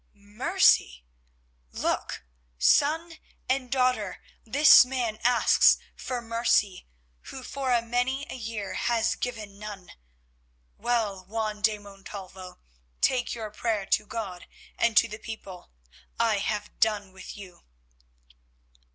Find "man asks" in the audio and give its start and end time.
4.83-5.77